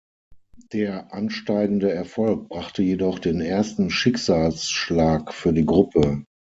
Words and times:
Der 0.73 1.13
ansteigende 1.13 1.91
Erfolg 1.93 2.49
brachte 2.49 2.81
jedoch 2.81 3.19
den 3.19 3.39
ersten 3.39 3.91
Schicksalsschlag 3.91 5.31
für 5.31 5.53
die 5.53 5.67
Gruppe. 5.67 6.23